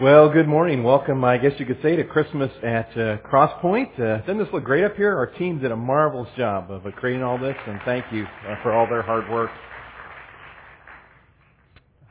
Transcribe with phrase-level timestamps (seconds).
[0.00, 0.84] Well, good morning.
[0.84, 3.98] Welcome, I guess you could say, to Christmas at uh, Crosspoint.
[3.98, 5.16] Uh, doesn't this look great up here?
[5.16, 8.62] Our team did a marvelous job of uh, creating all this, and thank you uh,
[8.62, 9.50] for all their hard work.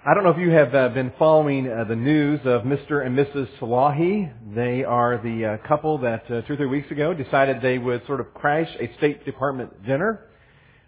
[0.05, 3.05] I don't know if you have uh, been following uh, the news of Mr.
[3.05, 3.47] and Mrs.
[3.57, 4.33] Salahi.
[4.53, 8.05] They are the uh, couple that uh, two or three weeks ago decided they would
[8.05, 10.26] sort of crash a State Department dinner.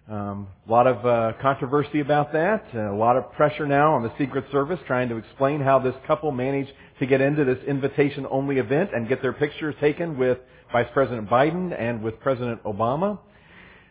[0.09, 2.65] Um, a lot of uh, controversy about that.
[2.73, 5.93] Uh, a lot of pressure now on the Secret Service trying to explain how this
[6.07, 10.39] couple managed to get into this invitation-only event and get their pictures taken with
[10.71, 13.19] Vice President Biden and with President Obama.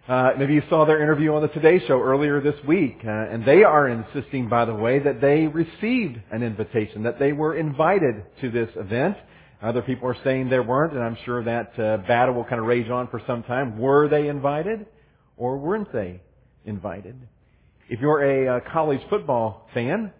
[0.08, 3.44] Uh, maybe you saw their interview on the Today Show earlier this week, uh, and
[3.44, 8.24] they are insisting, by the way, that they received an invitation, that they were invited
[8.40, 9.16] to this event.
[9.62, 12.66] Other people are saying they weren't, and I'm sure that uh, battle will kind of
[12.66, 13.78] rage on for some time.
[13.78, 14.86] Were they invited?
[15.38, 16.20] Or weren't they
[16.64, 17.16] invited?
[17.88, 20.12] If you're a uh, college football fan,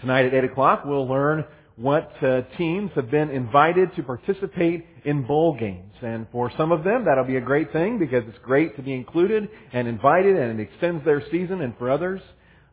[0.00, 1.44] tonight at 8 o'clock we'll learn
[1.76, 5.92] what uh, teams have been invited to participate in bowl games.
[6.00, 8.94] And for some of them, that'll be a great thing because it's great to be
[8.94, 11.60] included and invited and it extends their season.
[11.60, 12.22] And for others,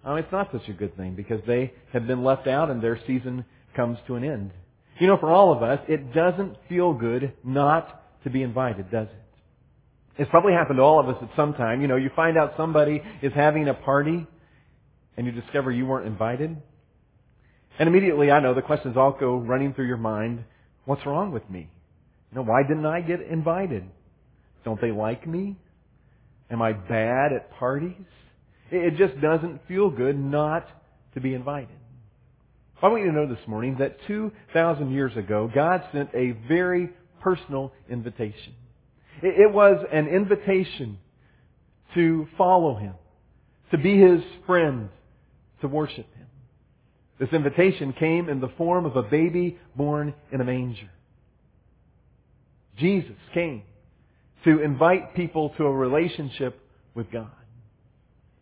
[0.08, 2.98] uh, it's not such a good thing because they have been left out and their
[3.06, 3.44] season
[3.76, 4.52] comes to an end.
[5.00, 9.08] You know, for all of us, it doesn't feel good not to be invited, does
[9.08, 9.23] it?
[10.18, 11.82] It's probably happened to all of us at some time.
[11.82, 14.28] You know, you find out somebody is having a party
[15.18, 16.56] and you discover you weren't invited.
[17.80, 20.44] And immediately, I know the questions all go running through your mind.
[20.86, 21.70] What's wrong with me?
[22.32, 23.84] You know, why didn't I get invited?
[24.64, 25.58] Don't they like me?
[26.50, 27.96] Am I bad at parties?
[28.72, 30.68] It just doesn't feel good not
[31.16, 31.76] to be invited.
[32.82, 36.90] I want you to know this morning that 2,000 years ago, God sent a very
[37.22, 38.54] personal invitation.
[39.24, 41.00] It was an invitation
[41.96, 42.94] to follow Him,
[43.72, 44.90] to be His friend,
[45.62, 46.28] to worship Him.
[47.20, 50.90] This invitation came in the form of a baby born in a manger.
[52.78, 53.64] Jesus came
[54.44, 56.60] to invite people to a relationship
[56.94, 57.32] with God.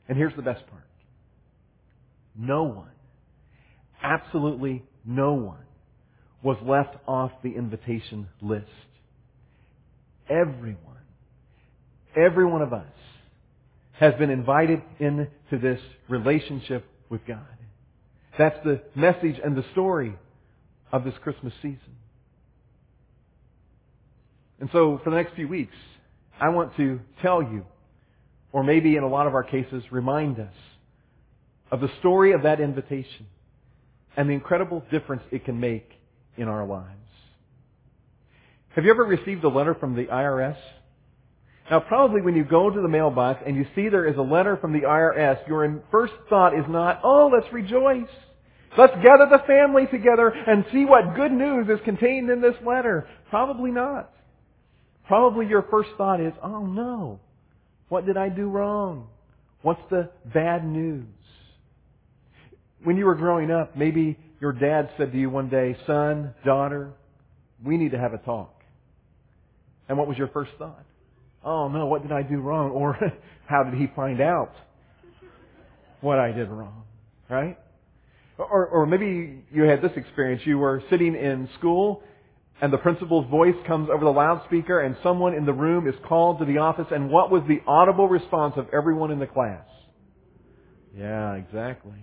[0.10, 0.88] And here's the best part.
[2.36, 2.90] No one,
[4.02, 5.64] absolutely no one,
[6.42, 8.66] was left off the invitation list
[10.32, 10.78] everyone,
[12.16, 12.86] every one of us
[14.00, 17.46] has been invited into this relationship with God.
[18.38, 20.16] That's the message and the story
[20.92, 21.78] of this Christmas season.
[24.60, 25.76] And so for the next few weeks,
[26.40, 27.66] I want to tell you,
[28.52, 30.54] or maybe in a lot of our cases, remind us
[31.72, 33.28] of the story of that invitation
[34.18, 35.90] and the incredible difference it can make
[36.38, 36.88] in our lives.
[38.76, 40.58] Have you ever received a letter from the IRS?
[41.70, 44.58] Now probably when you go to the mailbox and you see there is a letter
[44.58, 48.10] from the IRS, your first thought is not, oh, let's rejoice.
[48.78, 53.08] Let's gather the family together and see what good news is contained in this letter.
[53.30, 54.12] Probably not.
[55.06, 57.20] Probably your first thought is, oh no,
[57.90, 59.08] what did I do wrong?
[59.62, 61.06] What's the bad news?
[62.84, 66.94] When you were growing up, maybe your dad said to you one day, son, daughter,
[67.64, 68.61] we need to have a talk.
[69.92, 70.86] And what was your first thought?
[71.44, 72.72] Oh no, what did I do wrong?
[72.76, 72.98] Or
[73.46, 74.54] how did he find out
[76.00, 76.84] what I did wrong?
[77.30, 77.60] Right?
[78.38, 80.44] Or, or maybe you had this experience.
[80.46, 82.04] You were sitting in school
[82.62, 86.40] and the principal's voice comes over the loudspeaker and someone in the room is called
[86.40, 89.66] to the office and what was the audible response of everyone in the class?
[90.98, 92.00] Yeah, exactly.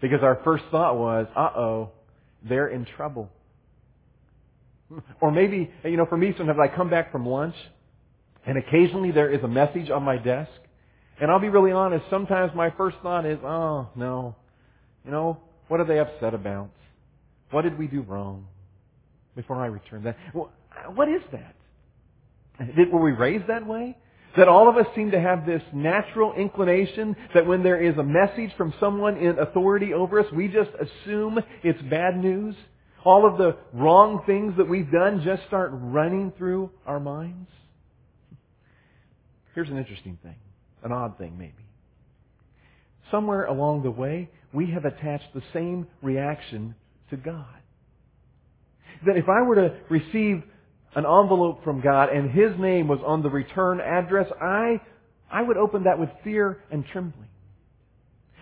[0.00, 1.90] Because our first thought was, uh-oh,
[2.48, 3.30] they're in trouble.
[5.20, 7.54] Or maybe, you know, for me, sometimes I come back from lunch
[8.46, 10.50] and occasionally there is a message on my desk.
[11.20, 14.36] And I'll be really honest, sometimes my first thought is, oh, no.
[15.04, 15.38] You know,
[15.68, 16.70] what are they upset about?
[17.50, 18.46] What did we do wrong?
[19.34, 20.16] Before I return that.
[20.32, 21.54] What is that?
[22.76, 23.96] Did, were we raised that way?
[24.36, 28.02] That all of us seem to have this natural inclination that when there is a
[28.02, 32.54] message from someone in authority over us, we just assume it's bad news?
[33.04, 37.48] All of the wrong things that we've done just start running through our minds?
[39.54, 40.36] Here's an interesting thing,
[40.82, 41.54] an odd thing maybe.
[43.10, 46.74] Somewhere along the way, we have attached the same reaction
[47.10, 47.46] to God.
[49.06, 50.42] That if I were to receive
[50.94, 54.80] an envelope from God and His name was on the return address, I,
[55.30, 57.28] I would open that with fear and trembling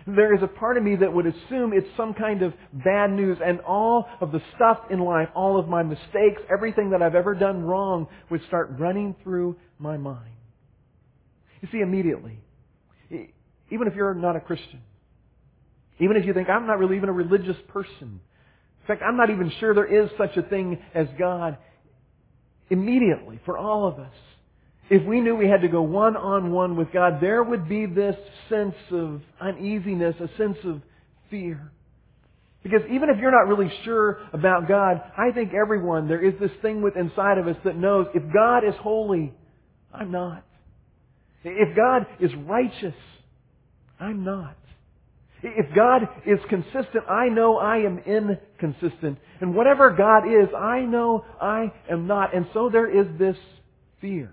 [0.07, 3.37] there is a part of me that would assume it's some kind of bad news
[3.45, 7.35] and all of the stuff in life, all of my mistakes, everything that I've ever
[7.35, 10.31] done wrong would start running through my mind.
[11.61, 12.39] You see, immediately,
[13.11, 14.81] even if you're not a Christian,
[15.99, 18.21] even if you think, I'm not really even a religious person,
[18.87, 21.57] In fact, I'm not even sure there is such a thing as God
[22.69, 24.13] immediately for all of us.
[24.89, 27.85] If we knew we had to go one on one with God, there would be
[27.85, 28.15] this
[28.47, 30.81] sense of uneasiness, a sense of
[31.29, 31.71] fear.
[32.63, 36.51] Because even if you're not really sure about God, I think everyone, there is this
[36.61, 39.33] thing within inside of us that knows if God is holy,
[39.93, 40.43] I'm not.
[41.43, 42.95] If God is righteous,
[43.99, 44.55] I'm not.
[45.43, 49.19] If God is consistent, I know I am inconsistent.
[49.39, 52.33] And whatever God is, I know I am not.
[52.35, 53.37] And so there is this
[54.01, 54.31] fear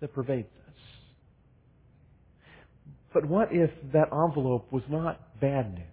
[0.00, 0.74] that pervades us.
[3.12, 5.84] But what if that envelope was not bad news?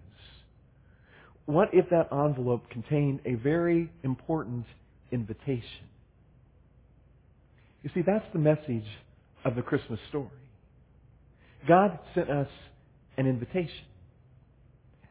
[1.46, 4.66] What if that envelope contained a very important
[5.12, 5.86] invitation?
[7.82, 8.86] You see, that's the message
[9.44, 10.28] of the Christmas story.
[11.68, 12.48] God sent us
[13.16, 13.84] an invitation.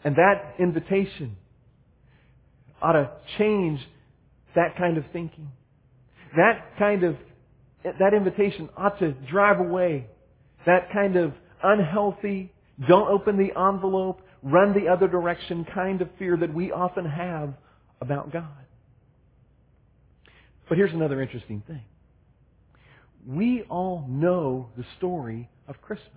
[0.03, 1.37] And that invitation
[2.81, 3.79] ought to change
[4.55, 5.49] that kind of thinking.
[6.35, 7.15] That kind of,
[7.99, 10.07] that invitation ought to drive away
[10.65, 11.33] that kind of
[11.63, 12.51] unhealthy,
[12.87, 17.53] don't open the envelope, run the other direction kind of fear that we often have
[18.01, 18.47] about God.
[20.67, 21.83] But here's another interesting thing.
[23.27, 26.09] We all know the story of Christmas.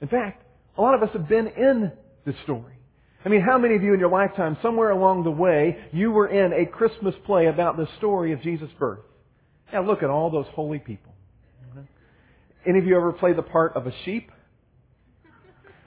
[0.00, 0.44] In fact,
[0.76, 1.92] a lot of us have been in
[2.24, 2.74] this story.
[3.24, 6.28] I mean, how many of you in your lifetime, somewhere along the way, you were
[6.28, 9.00] in a Christmas play about the story of Jesus' birth?
[9.72, 11.12] Now look at all those holy people.
[12.66, 14.30] Any of you ever play the part of a sheep?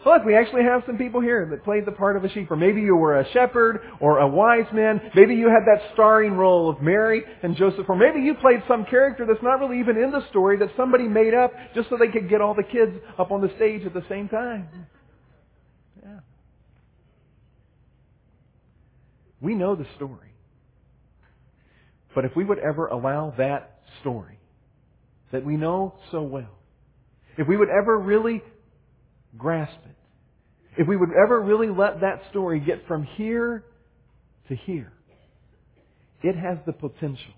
[0.06, 2.52] Look, we actually have some people here that played the part of a sheep.
[2.52, 5.02] Or maybe you were a shepherd or a wise man.
[5.16, 7.86] Maybe you had that starring role of Mary and Joseph.
[7.90, 11.06] Or maybe you played some character that's not really even in the story that somebody
[11.06, 13.96] made up just so they could get all the kids up on the stage at
[13.96, 14.68] the same time.
[16.04, 16.20] Yeah.
[19.42, 20.34] We know the story.
[22.14, 24.39] But if we would ever allow that story
[25.31, 26.57] that we know so well,
[27.38, 28.42] if we would ever really
[29.38, 29.95] grasp it,
[30.81, 33.63] if we would ever really let that story get from here
[34.50, 34.92] to here,
[36.21, 37.33] it has the potential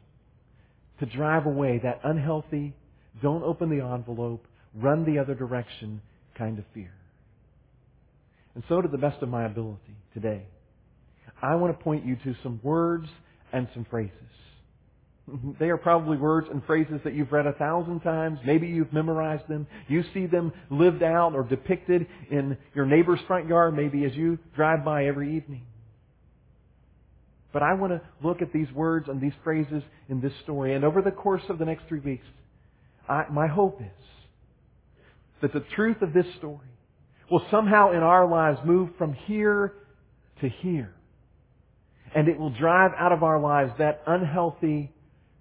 [0.99, 2.73] to drive away that unhealthy,
[3.21, 4.45] don't open the envelope,
[4.75, 6.01] run the other direction
[6.37, 6.93] kind of fear.
[8.55, 10.43] And so to the best of my ability today,
[11.41, 13.07] I want to point you to some words
[13.53, 14.13] and some phrases
[15.59, 18.39] they are probably words and phrases that you've read a thousand times.
[18.45, 19.67] Maybe you've memorized them.
[19.87, 24.39] You see them lived out or depicted in your neighbor's front yard, maybe as you
[24.55, 25.65] drive by every evening.
[27.53, 30.75] But I want to look at these words and these phrases in this story.
[30.75, 32.25] And over the course of the next three weeks,
[33.07, 34.05] I, my hope is
[35.41, 36.67] that the truth of this story
[37.31, 39.73] will somehow in our lives move from here
[40.41, 40.93] to here.
[42.15, 44.91] And it will drive out of our lives that unhealthy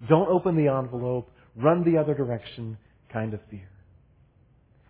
[0.07, 2.77] don't open the envelope, run the other direction
[3.11, 3.69] kind of fear.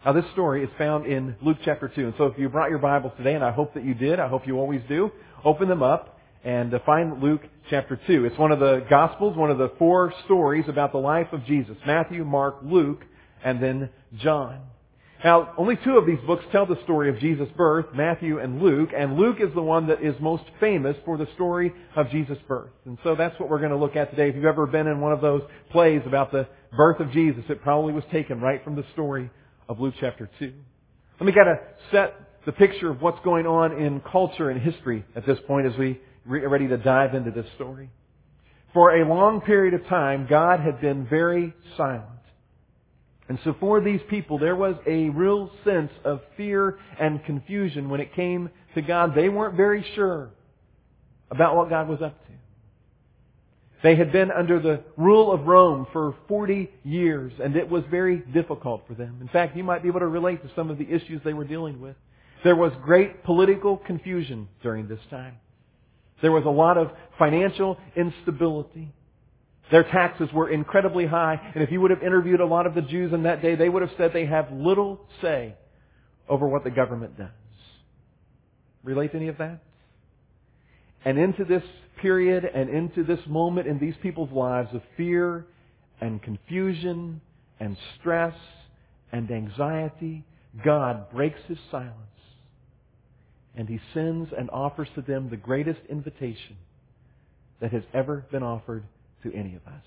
[0.05, 2.05] Now this story is found in Luke chapter 2.
[2.05, 4.27] And so if you brought your Bibles today, and I hope that you did, I
[4.27, 5.11] hope you always do,
[5.43, 8.25] open them up and uh, find Luke chapter 2.
[8.25, 11.75] It's one of the Gospels, one of the four stories about the life of Jesus.
[11.85, 13.03] Matthew, Mark, Luke,
[13.43, 14.61] and then John.
[15.23, 18.89] Now, only two of these books tell the story of Jesus' birth, Matthew and Luke,
[18.95, 22.69] and Luke is the one that is most famous for the story of Jesus' birth.
[22.85, 24.29] And so that's what we're going to look at today.
[24.29, 25.41] If you've ever been in one of those
[25.71, 29.31] plays about the birth of Jesus, it probably was taken right from the story
[29.67, 30.53] of Luke chapter 2.
[31.19, 31.57] Let me kind of
[31.91, 32.13] set
[32.45, 35.99] the picture of what's going on in culture and history at this point as we
[36.29, 37.89] are ready to dive into this story.
[38.73, 42.05] For a long period of time, God had been very silent.
[43.29, 47.99] And so for these people, there was a real sense of fear and confusion when
[47.99, 49.13] it came to God.
[49.15, 50.29] They weren't very sure
[51.29, 52.31] about what God was up to.
[53.83, 58.17] They had been under the rule of Rome for 40 years, and it was very
[58.17, 59.19] difficult for them.
[59.21, 61.43] In fact, you might be able to relate to some of the issues they were
[61.43, 61.95] dealing with.
[62.43, 65.35] There was great political confusion during this time.
[66.21, 68.91] There was a lot of financial instability.
[69.71, 72.81] Their taxes were incredibly high, and if you would have interviewed a lot of the
[72.81, 75.55] Jews in that day, they would have said they have little say
[76.29, 77.29] over what the government does.
[78.83, 79.59] Relate any of that?
[81.03, 81.63] And into this
[82.01, 85.45] period and into this moment in these people's lives of fear
[85.99, 87.21] and confusion
[87.59, 88.35] and stress
[89.11, 90.23] and anxiety,
[90.63, 91.93] God breaks His silence
[93.55, 96.55] and He sends and offers to them the greatest invitation
[97.59, 98.83] that has ever been offered
[99.29, 99.83] to any of us.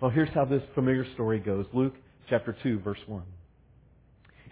[0.00, 1.66] Well, here's how this familiar story goes.
[1.72, 1.94] Luke
[2.28, 3.22] chapter 2, verse 1.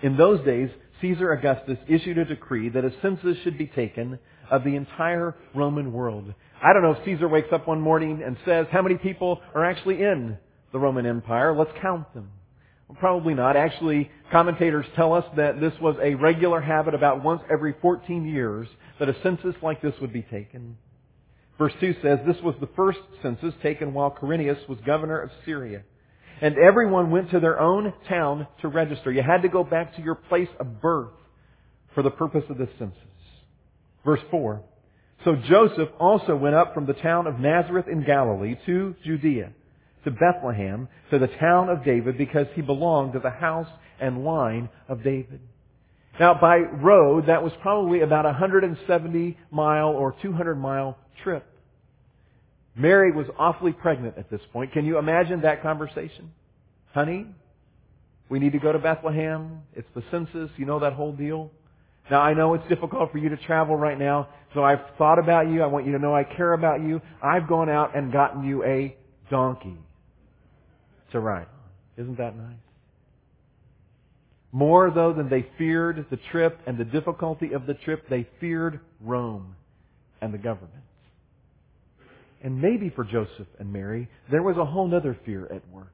[0.03, 4.19] In those days, Caesar Augustus issued a decree that a census should be taken
[4.51, 6.33] of the entire Roman world.
[6.63, 9.65] I don't know if Caesar wakes up one morning and says, how many people are
[9.65, 10.39] actually in
[10.73, 11.57] the Roman Empire?
[11.57, 12.31] Let's count them.
[12.89, 13.57] Well, probably not.
[13.57, 18.69] Actually, commentators tell us that this was a regular habit about once every 14 years
[18.99, 20.77] that a census like this would be taken.
[21.59, 25.83] Verse 2 says, This was the first census taken while Quirinius was governor of Syria.
[26.41, 29.13] And everyone went to their own town to register.
[29.13, 31.13] You had to go back to your place of birth
[31.95, 32.99] for the purpose of this census.
[34.05, 34.63] Verse 4.
[35.25, 39.53] So Joseph also went up from the town of Nazareth in Galilee to Judea,
[40.05, 43.69] to Bethlehem, to the town of David, because he belonged to the house
[44.01, 45.41] and line of David.
[46.19, 51.45] Now, by road, that was probably about a 170 mile or 200 mile trip.
[52.77, 54.73] Mary was awfully pregnant at this point.
[54.73, 56.33] Can you imagine that conversation?
[56.93, 57.27] Honey,
[58.29, 59.63] we need to go to Bethlehem.
[59.75, 60.51] It's the census.
[60.57, 61.51] You know that whole deal.
[62.11, 65.49] Now I know it's difficult for you to travel right now, so I've thought about
[65.49, 65.63] you.
[65.63, 67.01] I want you to know I care about you.
[67.23, 68.97] I've gone out and gotten you a
[69.31, 69.77] donkey
[71.13, 72.03] to ride on.
[72.03, 72.64] Isn't that nice?
[74.55, 78.79] More though than they feared the trip and the difficulty of the trip, they feared
[79.01, 79.57] Rome
[80.21, 80.85] and the government.
[82.41, 85.89] And maybe for Joseph and Mary, there was a whole other fear at work.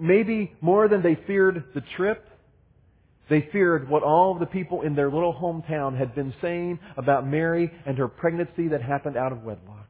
[0.00, 2.26] Maybe more than they feared the trip,
[3.28, 7.70] they feared what all the people in their little hometown had been saying about Mary
[7.84, 9.86] and her pregnancy that happened out of wedlock.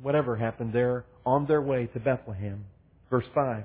[0.00, 2.64] Whatever happened there on their way to Bethlehem.
[3.10, 3.64] Verse 5.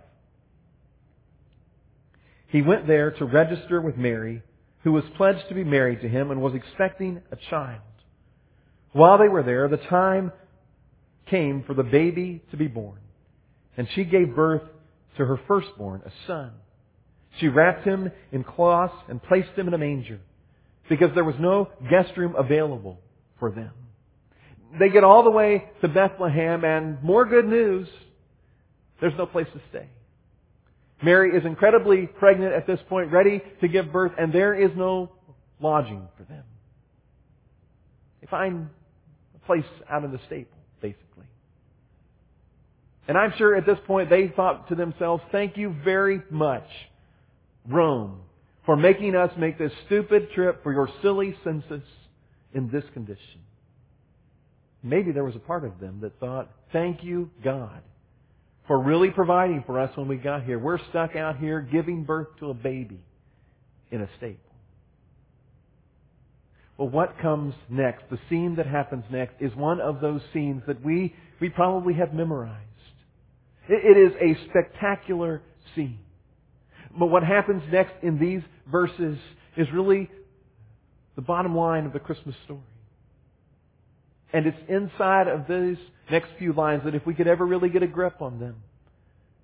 [2.53, 4.43] He went there to register with Mary,
[4.83, 7.81] who was pledged to be married to him and was expecting a child.
[8.91, 10.31] While they were there, the time
[11.31, 12.99] came for the baby to be born.
[13.75, 14.61] And she gave birth
[15.17, 16.51] to her firstborn, a son.
[17.39, 20.19] She wrapped him in cloths and placed him in a manger
[20.89, 22.99] because there was no guest room available
[23.39, 23.71] for them.
[24.79, 27.87] They get all the way to Bethlehem and more good news,
[29.01, 29.87] there's no place to stay.
[31.03, 35.11] Mary is incredibly pregnant at this point, ready to give birth, and there is no
[35.59, 36.43] lodging for them.
[38.21, 38.69] They find
[39.35, 41.25] a place out in the stable, basically.
[43.07, 46.67] And I'm sure at this point they thought to themselves, thank you very much,
[47.67, 48.21] Rome,
[48.65, 51.83] for making us make this stupid trip for your silly census
[52.53, 53.41] in this condition.
[54.81, 57.81] Maybe there was a part of them that thought, thank you, God,
[58.67, 60.57] for really providing for us when we got here.
[60.57, 62.99] We're stuck out here giving birth to a baby
[63.91, 64.39] in a stable.
[66.77, 70.83] Well, what comes next, the scene that happens next, is one of those scenes that
[70.83, 72.59] we, we probably have memorized.
[73.69, 75.41] It, it is a spectacular
[75.75, 75.99] scene.
[76.97, 78.41] But what happens next in these
[78.71, 79.17] verses
[79.55, 80.09] is really
[81.15, 82.59] the bottom line of the Christmas story.
[84.33, 85.77] And it's inside of these
[86.11, 88.55] next few lines that if we could ever really get a grip on them,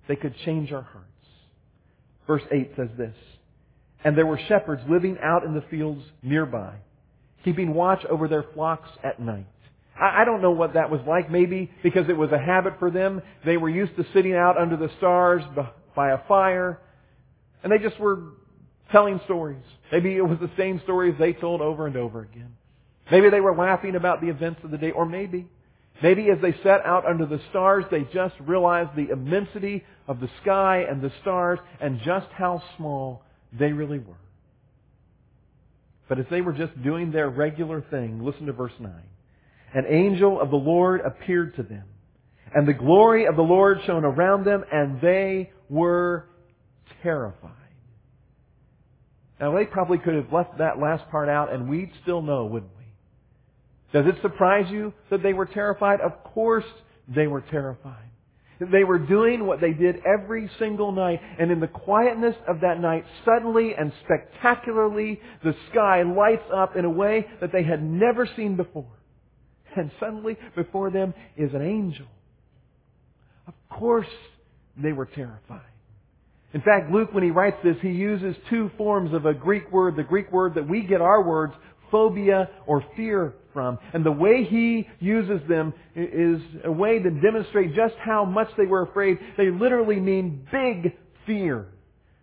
[0.08, 1.06] they could change our hearts.
[2.26, 3.14] Verse 8 says this,
[4.04, 6.74] And there were shepherds living out in the fields nearby,
[7.44, 9.46] keeping watch over their flocks at night.
[10.00, 11.30] I don't know what that was like.
[11.30, 13.20] Maybe because it was a habit for them.
[13.44, 15.42] They were used to sitting out under the stars
[15.94, 16.80] by a fire,
[17.62, 18.22] and they just were
[18.92, 19.62] telling stories.
[19.92, 22.56] Maybe it was the same stories they told over and over again.
[23.10, 25.48] Maybe they were laughing about the events of the day, or maybe,
[26.02, 30.28] maybe as they sat out under the stars, they just realized the immensity of the
[30.42, 33.22] sky and the stars and just how small
[33.58, 34.14] they really were.
[36.08, 38.92] But as they were just doing their regular thing, listen to verse 9.
[39.74, 41.84] An angel of the Lord appeared to them,
[42.54, 46.26] and the glory of the Lord shone around them, and they were
[47.02, 47.52] terrified.
[49.40, 52.72] Now they probably could have left that last part out and we'd still know, wouldn't
[52.76, 52.79] we?
[53.92, 56.00] Does it surprise you that they were terrified?
[56.00, 56.64] Of course
[57.14, 58.10] they were terrified.
[58.60, 62.78] They were doing what they did every single night, and in the quietness of that
[62.78, 68.28] night, suddenly and spectacularly, the sky lights up in a way that they had never
[68.36, 68.92] seen before.
[69.74, 72.06] And suddenly, before them is an angel.
[73.46, 74.06] Of course,
[74.76, 75.62] they were terrified.
[76.52, 79.96] In fact, Luke, when he writes this, he uses two forms of a Greek word,
[79.96, 81.54] the Greek word that we get our words,
[81.90, 83.78] phobia or fear from.
[83.92, 88.66] And the way he uses them is a way to demonstrate just how much they
[88.66, 89.18] were afraid.
[89.36, 91.66] They literally mean big fear.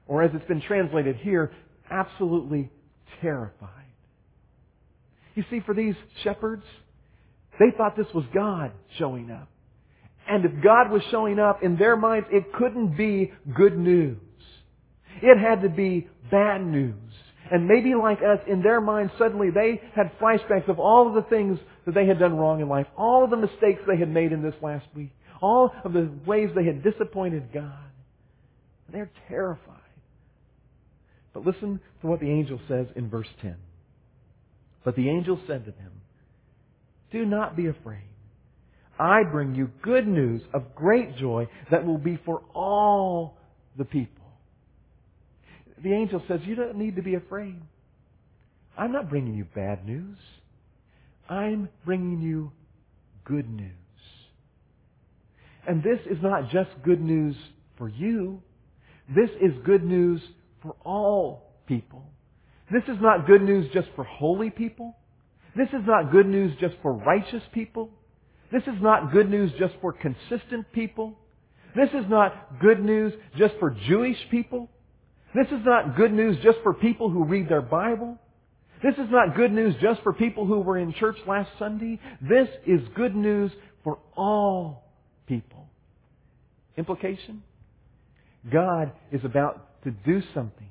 [0.07, 1.51] Or as it's been translated here,
[1.89, 2.69] absolutely
[3.22, 3.69] terrified.
[5.36, 6.63] You see, for these shepherds,
[7.60, 9.50] they thought this was God showing up.
[10.27, 14.17] And if God was showing up, in their minds, it couldn't be good news.
[15.22, 17.07] It had to be bad news.
[17.51, 21.30] And maybe like us, in their minds, suddenly they had flashbacks of all of the
[21.30, 24.32] things that they had done wrong in life, all of the mistakes they had made
[24.32, 25.12] in this last week,
[25.42, 27.74] all of the ways they had disappointed God.
[28.92, 29.75] They're terrified.
[31.34, 33.56] But listen to what the angel says in verse 10.
[34.84, 35.92] But the angel said to them,
[37.12, 38.08] Do not be afraid.
[39.00, 43.38] I bring you good news of great joy that will be for all
[43.77, 44.16] the people.
[45.84, 47.60] The angel says, You don't need to be afraid.
[48.77, 50.17] I'm not bringing you bad news.
[51.29, 52.51] I'm bringing you
[53.25, 53.72] good news.
[55.67, 57.36] And this is not just good news
[57.77, 58.41] for you.
[59.13, 60.22] This is good news
[60.62, 62.03] for all people.
[62.72, 64.96] This is not good news just for holy people.
[65.55, 67.89] This is not good news just for righteous people.
[68.51, 71.17] This is not good news just for consistent people.
[71.75, 74.69] This is not good news just for Jewish people.
[75.36, 78.17] This is not good news just for people who read their Bible.
[78.84, 82.00] This is not good news just for people who were in church last Sunday.
[82.22, 83.51] This is good news
[83.84, 84.84] for all
[85.27, 85.67] people.
[86.77, 87.43] Implication?
[88.51, 90.69] God is about to do something.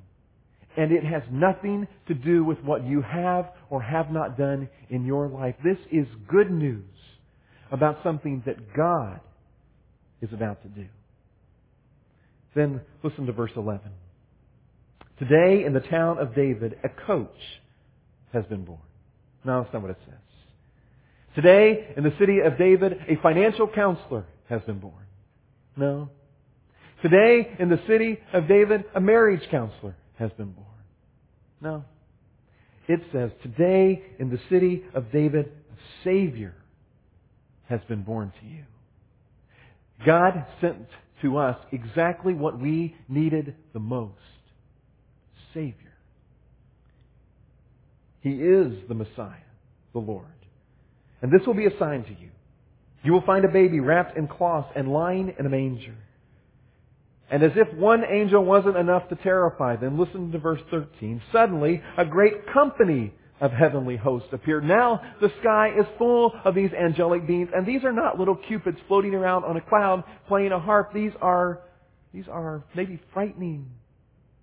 [0.77, 5.05] And it has nothing to do with what you have or have not done in
[5.05, 5.55] your life.
[5.65, 6.85] This is good news
[7.73, 9.21] about something that God
[10.21, 10.87] is about to do.
[12.55, 13.91] Then listen to verse 11.
[15.19, 17.39] Today in the town of David, a coach
[18.33, 18.81] has been born.
[19.45, 20.15] No, that's not what it says.
[21.35, 24.95] Today in the city of David, a financial counselor has been born.
[25.77, 26.11] No.
[27.03, 30.67] Today in the city of David, a marriage counselor has been born.
[31.61, 31.85] No.
[32.89, 36.55] It says, today in the city of David, a Savior
[37.69, 38.65] has been born to you.
[40.05, 40.87] God sent
[41.23, 44.15] to us exactly what we needed the most.
[45.57, 45.95] Savior.
[48.21, 49.49] He is the Messiah,
[49.95, 50.27] the Lord.
[51.23, 52.29] And this will be a sign to you.
[53.03, 55.97] You will find a baby wrapped in cloths and lying in a manger.
[57.31, 61.23] And as if one angel wasn't enough to terrify them, listen to verse 13.
[61.33, 64.65] Suddenly, a great company of heavenly hosts appeared.
[64.65, 68.79] Now the sky is full of these angelic beings, and these are not little cupids
[68.89, 70.93] floating around on a cloud playing a harp.
[70.93, 71.61] These are,
[72.13, 73.71] these are maybe frightening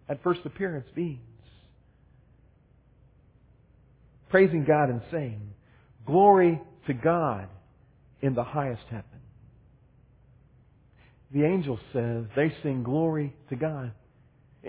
[0.10, 1.20] at first appearance beings.
[4.30, 5.42] Praising God and saying,
[6.06, 7.48] Glory to God
[8.22, 9.06] in the highest heaven.
[11.34, 13.92] The angel says they sing glory to God.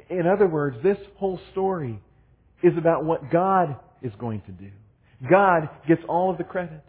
[0.09, 2.01] In other words, this whole story
[2.63, 4.71] is about what God is going to do.
[5.31, 6.83] God gets all of the credit.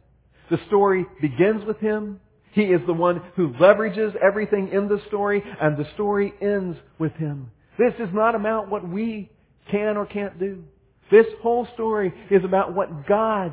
[0.50, 2.20] The story begins with Him.
[2.52, 7.12] He is the one who leverages everything in the story, and the story ends with
[7.14, 7.52] Him.
[7.78, 9.30] This is not about what we
[9.70, 10.64] can or can't do.
[11.12, 13.52] This whole story is about what God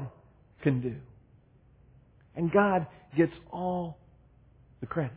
[0.63, 0.95] can do.
[2.35, 3.99] And God gets all
[4.81, 5.13] the credit.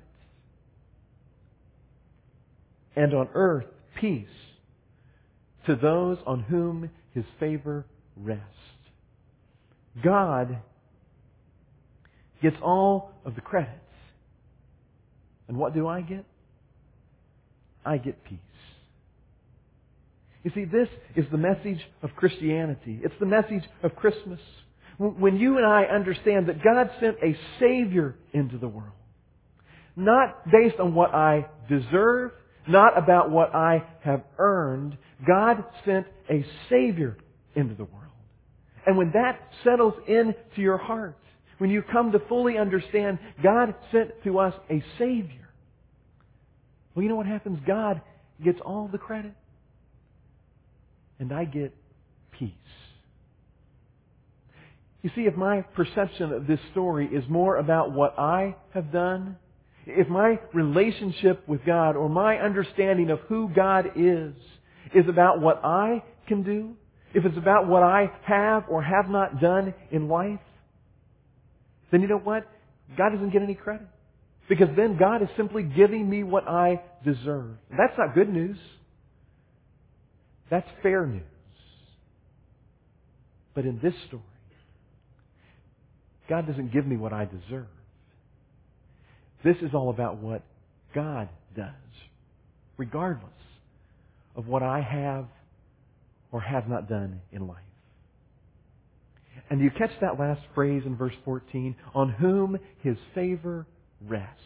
[2.96, 3.66] And on earth,
[4.00, 4.28] peace
[5.66, 7.86] to those on whom His favor
[8.18, 8.44] rests.
[10.04, 10.58] God
[12.42, 13.72] gets all of the credits.
[15.48, 16.26] And what do I get?
[17.86, 18.40] I get peace.
[20.46, 23.00] You see, this is the message of Christianity.
[23.04, 24.40] It's the message of Christmas.
[25.00, 28.94] When you and I understand that God sent a Savior into the world,
[29.96, 32.32] not based on what I deserve,
[32.68, 37.18] not about what I have earned, God sent a Savior
[37.56, 38.04] into the world.
[38.86, 41.18] And when that settles into your heart,
[41.58, 45.50] when you come to fully understand God sent to us a Savior,
[46.94, 47.60] well, you know what happens?
[47.66, 48.00] God
[48.44, 49.34] gets all the credit.
[51.20, 51.74] And I get
[52.32, 52.52] peace.
[55.02, 59.38] You see, if my perception of this story is more about what I have done,
[59.86, 64.34] if my relationship with God or my understanding of who God is
[64.96, 66.76] is about what I can do,
[67.14, 70.40] if it's about what I have or have not done in life,
[71.92, 72.46] then you know what?
[72.98, 73.88] God doesn't get any credit.
[74.50, 77.58] Because then God is simply giving me what I deserve.
[77.70, 78.58] That's not good news.
[80.50, 81.24] That's fair news.
[83.54, 84.22] But in this story,
[86.30, 87.68] God doesn't give me what I deserve.
[89.44, 90.44] This is all about what
[90.94, 91.70] God does,
[92.78, 93.32] regardless
[94.36, 95.26] of what I have
[96.32, 97.58] or have not done in life.
[99.50, 103.68] And do you catch that last phrase in verse 14, on whom his favor
[104.02, 104.42] rests.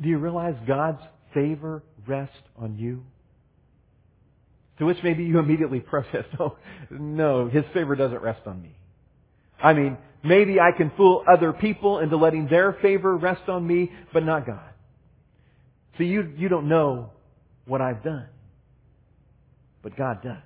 [0.00, 1.02] Do you realize God's
[1.34, 3.02] favor rests on you?
[4.78, 6.56] To which maybe you immediately protest, oh,
[6.90, 8.74] no, His favor doesn't rest on me.
[9.60, 13.90] I mean, maybe I can fool other people into letting their favor rest on me,
[14.12, 14.70] but not God.
[15.98, 17.10] See, you, you don't know
[17.66, 18.28] what I've done.
[19.82, 20.36] But God does.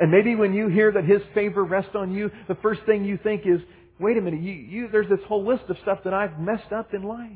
[0.00, 3.18] And maybe when you hear that His favor rests on you, the first thing you
[3.22, 3.60] think is,
[3.98, 6.92] wait a minute, you, you, there's this whole list of stuff that I've messed up
[6.92, 7.30] in life.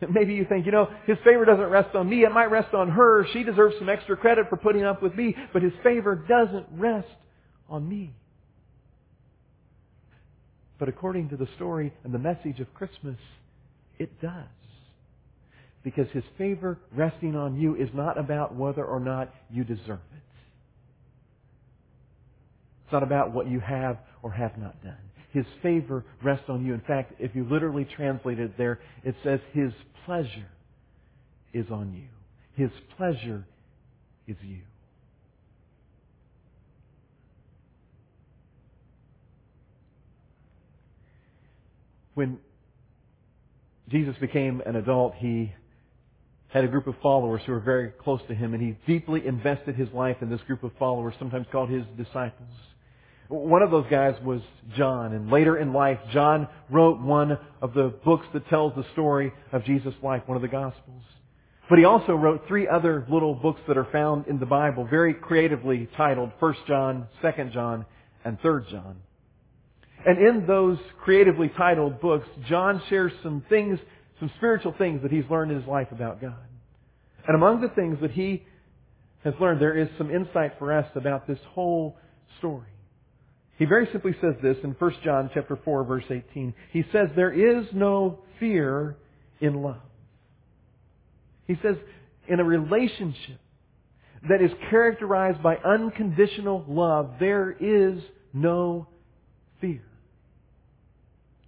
[0.10, 2.90] Maybe you think, you know, His favor doesn't rest on me, it might rest on
[2.90, 3.26] her.
[3.32, 7.08] She deserves some extra credit for putting up with me, but His favor doesn't rest
[7.68, 8.14] on me.
[10.78, 13.18] But according to the story and the message of Christmas,
[13.98, 14.46] it does.
[15.82, 20.22] Because His favor resting on you is not about whether or not you deserve it.
[22.84, 24.96] It's not about what you have or have not done.
[25.32, 26.74] His favor rests on you.
[26.74, 29.72] In fact, if you literally translate it there, it says His
[30.04, 30.48] pleasure
[31.52, 32.08] is on you.
[32.56, 33.46] His pleasure
[34.26, 34.60] is you.
[42.14, 42.38] When
[43.88, 45.52] Jesus became an adult, he
[46.48, 49.76] had a group of followers who were very close to him, and he deeply invested
[49.76, 52.48] his life in this group of followers, sometimes called his disciples.
[53.30, 54.40] One of those guys was
[54.76, 59.32] John, and later in life, John wrote one of the books that tells the story
[59.52, 61.04] of Jesus' life, one of the Gospels.
[61.68, 65.14] But he also wrote three other little books that are found in the Bible, very
[65.14, 67.86] creatively titled 1 John, 2 John,
[68.24, 68.96] and 3 John.
[70.04, 73.78] And in those creatively titled books, John shares some things,
[74.18, 76.34] some spiritual things that he's learned in his life about God.
[77.28, 78.42] And among the things that he
[79.22, 81.96] has learned, there is some insight for us about this whole
[82.40, 82.66] story.
[83.60, 86.54] He very simply says this in 1 John chapter 4 verse 18.
[86.72, 88.96] He says there is no fear
[89.38, 89.82] in love.
[91.46, 91.76] He says
[92.26, 93.38] in a relationship
[94.30, 98.88] that is characterized by unconditional love, there is no
[99.60, 99.82] fear.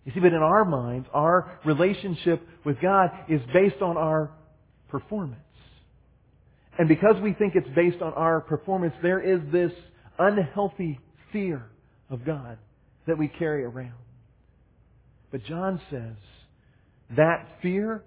[0.04, 4.32] You see, but in our minds, our relationship with God is based on our
[4.90, 5.40] performance.
[6.78, 9.72] And because we think it's based on our performance, there is this
[10.18, 11.00] unhealthy
[11.32, 11.70] fear
[12.12, 12.58] of God
[13.06, 13.92] that we carry around.
[15.30, 16.16] But John says
[17.16, 18.02] that fear,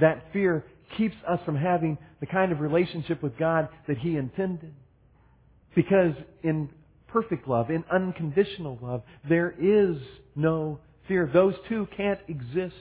[0.00, 0.64] that fear
[0.96, 4.74] keeps us from having the kind of relationship with God that He intended.
[5.74, 6.68] Because in
[7.08, 9.96] perfect love, in unconditional love, there is
[10.36, 11.28] no fear.
[11.32, 12.76] Those two can't exist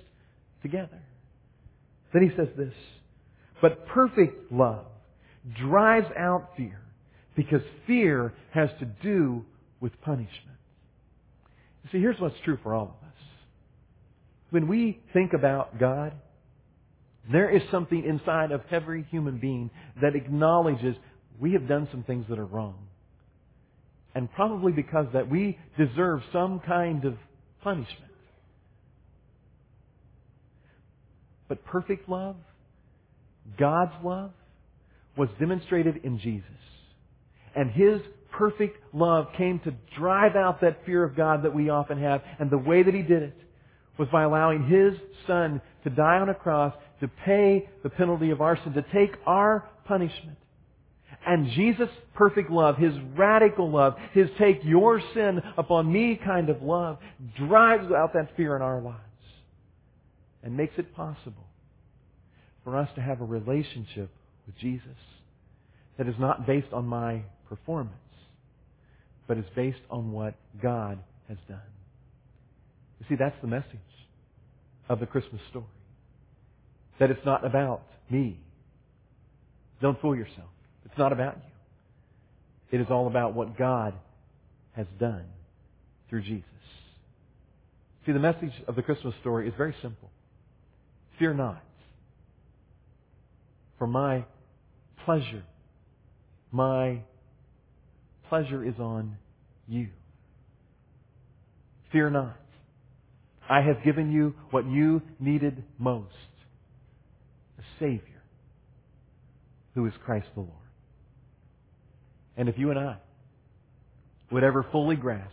[0.62, 1.02] together.
[2.14, 2.74] Then he says this,
[3.62, 4.86] but perfect love
[5.58, 6.82] drives out fear
[7.36, 9.46] because fear has to do
[9.82, 10.58] with punishment.
[11.84, 13.14] You see, here's what's true for all of us.
[14.52, 16.14] When we think about God,
[17.32, 19.70] there is something inside of every human being
[20.02, 20.96] that acknowledges
[21.40, 22.76] we have done some things that are wrong.
[24.14, 27.16] And probably because that we deserve some kind of
[27.64, 28.12] punishment.
[31.48, 32.36] But perfect love,
[33.58, 34.32] God's love,
[35.18, 36.46] was demonstrated in Jesus.
[37.56, 38.02] And His
[38.42, 42.24] perfect love came to drive out that fear of God that we often have.
[42.40, 43.38] And the way that He did it
[44.00, 48.42] was by allowing His Son to die on a cross to pay the penalty of
[48.42, 50.40] our sin, to take our punishment.
[51.24, 56.64] And Jesus' perfect love, His radical love, His take your sin upon me kind of
[56.64, 56.98] love,
[57.38, 58.98] drives out that fear in our lives
[60.42, 61.46] and makes it possible
[62.64, 64.10] for us to have a relationship
[64.48, 64.88] with Jesus
[66.00, 67.94] that is not based on my performance,
[69.28, 71.60] but is based on what God has done.
[73.00, 73.66] You see, that's the message
[74.90, 75.66] of the Christmas story.
[77.00, 78.40] That it's not about me.
[79.82, 80.50] Don't fool yourself.
[80.86, 82.80] It's not about you.
[82.80, 83.94] It is all about what God
[84.76, 85.26] has done
[86.10, 86.44] through Jesus.
[88.06, 90.10] See, the message of the Christmas story is very simple.
[91.20, 91.64] Fear not.
[93.78, 94.26] For my
[95.06, 95.44] pleasure,
[96.52, 97.02] my
[98.32, 99.18] pleasure is on
[99.68, 99.90] you.
[101.92, 102.38] Fear not.
[103.50, 106.14] I have given you what you needed most.
[107.60, 108.24] A Savior
[109.76, 110.54] who is Christ the Lord.
[112.38, 113.00] And if you and I
[114.32, 115.28] would ever fully grasp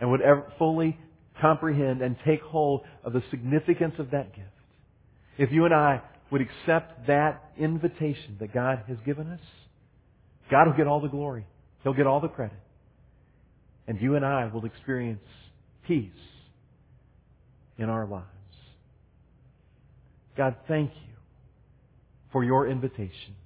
[0.00, 0.96] and would ever fully
[1.40, 4.46] comprehend and take hold of the significance of that gift,
[5.38, 9.40] if you and I would accept that invitation that God has given us,
[10.52, 11.46] God will get all the glory.
[11.86, 12.58] He'll get all the credit.
[13.86, 15.22] And you and I will experience
[15.86, 16.10] peace
[17.78, 18.26] in our lives.
[20.36, 21.14] God, thank you
[22.32, 23.36] for your invitation.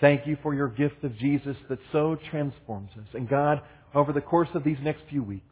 [0.00, 3.08] Thank you for your gift of Jesus that so transforms us.
[3.12, 3.60] And God,
[3.94, 5.44] over the course of these next few weeks,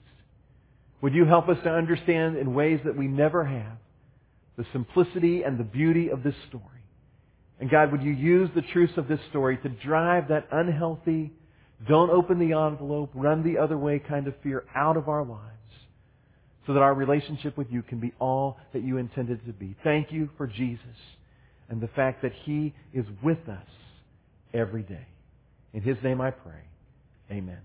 [1.03, 3.77] would you help us to understand in ways that we never have
[4.57, 6.65] the simplicity and the beauty of this story?
[7.61, 11.33] And God, would you use the truths of this story to drive that unhealthy,
[11.89, 15.43] don't open the envelope, run the other way kind of fear out of our lives
[16.67, 19.77] so that our relationship with you can be all that you intended to be.
[19.85, 20.81] Thank you for Jesus
[21.69, 23.67] and the fact that He is with us
[24.55, 25.07] every day.
[25.75, 26.63] In His name I pray.
[27.31, 27.61] Amen.